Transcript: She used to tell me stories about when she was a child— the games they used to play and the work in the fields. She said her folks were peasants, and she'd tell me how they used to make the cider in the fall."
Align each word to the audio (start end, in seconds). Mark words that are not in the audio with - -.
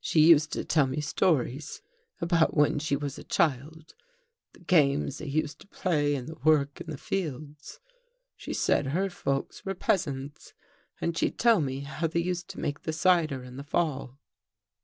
She 0.00 0.18
used 0.26 0.52
to 0.54 0.64
tell 0.64 0.88
me 0.88 1.00
stories 1.00 1.82
about 2.20 2.56
when 2.56 2.80
she 2.80 2.96
was 2.96 3.16
a 3.16 3.22
child— 3.22 3.94
the 4.54 4.58
games 4.58 5.18
they 5.18 5.26
used 5.28 5.60
to 5.60 5.68
play 5.68 6.16
and 6.16 6.26
the 6.26 6.34
work 6.42 6.80
in 6.80 6.88
the 6.90 6.98
fields. 6.98 7.78
She 8.34 8.54
said 8.54 8.86
her 8.86 9.08
folks 9.08 9.64
were 9.64 9.74
peasants, 9.76 10.52
and 11.00 11.16
she'd 11.16 11.38
tell 11.38 11.60
me 11.60 11.82
how 11.82 12.08
they 12.08 12.22
used 12.22 12.48
to 12.48 12.58
make 12.58 12.82
the 12.82 12.92
cider 12.92 13.44
in 13.44 13.56
the 13.56 13.62
fall." 13.62 14.18